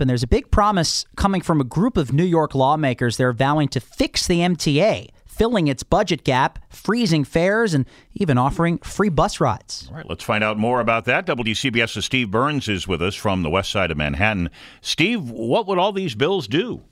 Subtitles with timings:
[0.00, 3.16] And there's a big promise coming from a group of New York lawmakers.
[3.16, 8.78] They're vowing to fix the MTA, filling its budget gap, freezing fares, and even offering
[8.78, 9.86] free bus rides.
[9.88, 11.26] All right, let's find out more about that.
[11.26, 14.50] WCBS's Steve Burns is with us from the west side of Manhattan.
[14.80, 16.82] Steve, what would all these bills do?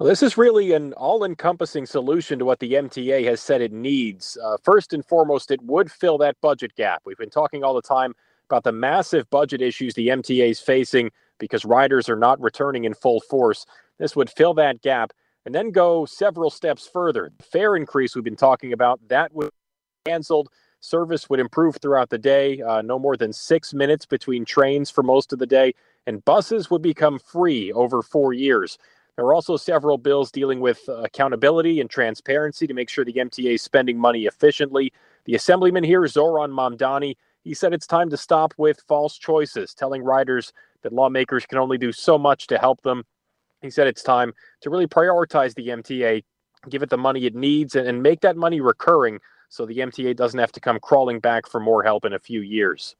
[0.00, 3.70] Well, this is really an all encompassing solution to what the MTA has said it
[3.70, 4.36] needs.
[4.42, 7.02] Uh, first and foremost, it would fill that budget gap.
[7.04, 8.16] We've been talking all the time
[8.48, 12.94] about the massive budget issues the MTA is facing because riders are not returning in
[12.94, 13.66] full force.
[13.98, 15.12] This would fill that gap
[15.44, 17.32] and then go several steps further.
[17.36, 20.48] The fare increase we've been talking about, that would be canceled.
[20.80, 25.02] Service would improve throughout the day, uh, no more than six minutes between trains for
[25.02, 25.74] most of the day,
[26.06, 28.78] and buses would become free over four years.
[29.16, 33.12] There are also several bills dealing with uh, accountability and transparency to make sure the
[33.12, 34.92] MTA is spending money efficiently.
[35.26, 40.02] The assemblyman here, Zohran Mamdani, he said it's time to stop with false choices, telling
[40.02, 43.04] riders that lawmakers can only do so much to help them.
[43.62, 46.24] He said it's time to really prioritize the MTA,
[46.68, 50.38] give it the money it needs, and, make that money recurring so the MTA doesn't
[50.38, 52.96] have to come crawling back for more help in a few years.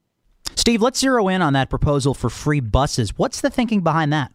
[0.56, 3.16] Steve, let's zero in on that proposal for free buses.
[3.16, 4.32] What's the thinking behind that?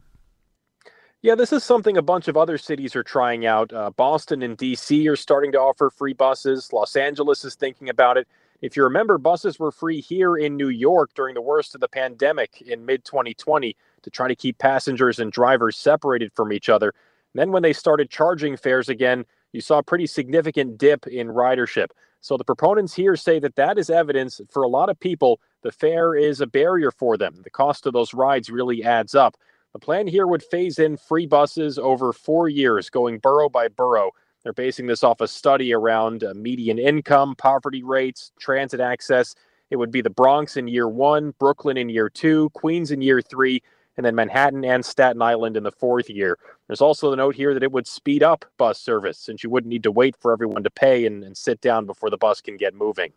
[1.21, 3.73] Yeah, this is something a bunch of other cities are trying out.
[3.73, 6.71] Uh, Boston and DC are starting to offer free buses.
[6.71, 8.27] Los Angeles is thinking about it.
[8.61, 11.87] If you remember, buses were free here in New York during the worst of the
[11.87, 16.93] pandemic in mid 2020 to try to keep passengers and drivers separated from each other.
[17.33, 21.27] And then when they started charging fares again, you saw a pretty significant dip in
[21.27, 21.87] ridership.
[22.21, 25.71] So the proponents here say that that is evidence for a lot of people the
[25.71, 27.41] fare is a barrier for them.
[27.43, 29.35] The cost of those rides really adds up.
[29.73, 34.11] The plan here would phase in free buses over four years, going borough by borough.
[34.45, 39.33] They're basing this off a study around uh, median income, poverty rates, transit access.
[39.71, 43.23] It would be the Bronx in year one, Brooklyn in year two, Queens in year
[43.23, 43.63] three,
[43.97, 46.37] and then Manhattan and Staten Island in the fourth year.
[46.67, 49.71] There's also the note here that it would speed up bus service since you wouldn't
[49.71, 52.55] need to wait for everyone to pay and, and sit down before the bus can
[52.55, 53.13] get moving.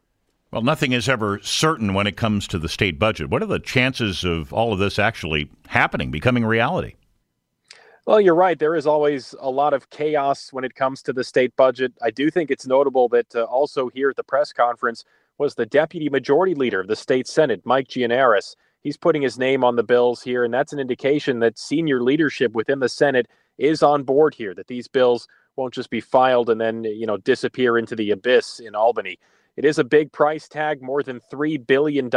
[0.50, 3.28] Well, nothing is ever certain when it comes to the state budget.
[3.28, 6.94] What are the chances of all of this actually happening, becoming reality?
[8.08, 8.58] Well, you're right.
[8.58, 11.92] There is always a lot of chaos when it comes to the state budget.
[12.00, 15.04] I do think it's notable that uh, also here at the press conference
[15.36, 18.56] was the deputy majority leader of the state Senate, Mike Gianaris.
[18.80, 22.52] He's putting his name on the bills here, and that's an indication that senior leadership
[22.52, 26.58] within the Senate is on board here, that these bills won't just be filed and
[26.58, 29.18] then, you know, disappear into the abyss in Albany.
[29.58, 32.08] It is a big price tag, more than $3 billion.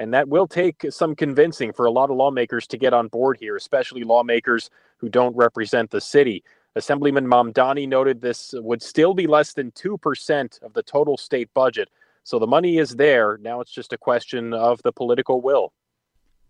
[0.00, 3.36] And that will take some convincing for a lot of lawmakers to get on board
[3.38, 6.42] here, especially lawmakers who don't represent the city.
[6.74, 11.90] Assemblyman Mamdani noted this would still be less than 2% of the total state budget.
[12.24, 13.38] So the money is there.
[13.42, 15.74] Now it's just a question of the political will.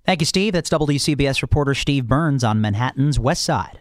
[0.07, 0.53] Thank you, Steve.
[0.53, 3.81] That's WCBS reporter Steve Burns on Manhattan's West Side.